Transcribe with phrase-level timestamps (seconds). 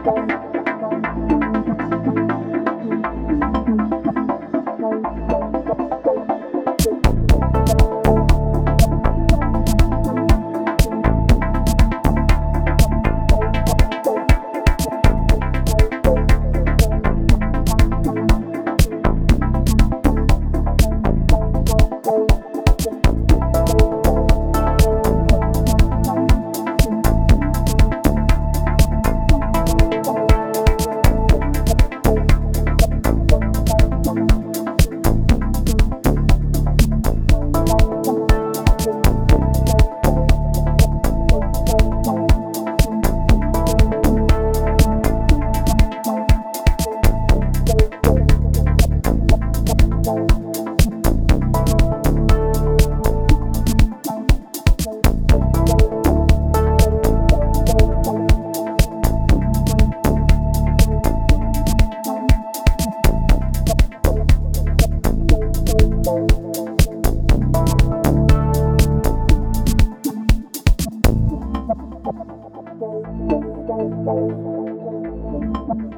[0.04, 0.53] Bye.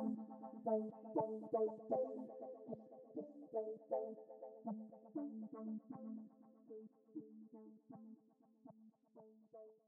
[0.00, 0.18] Thank